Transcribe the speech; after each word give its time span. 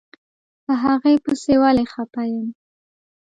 په 0.65 0.73
هغې 0.83 1.15
پسې 1.23 1.53
ولې 1.61 1.85
خپه 1.93 2.21
يم. 2.33 2.47